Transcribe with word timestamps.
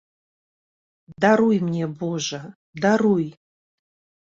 Даруй 1.25 1.59
мне, 1.67 1.85
божа, 2.01 2.41
даруй! 2.87 3.27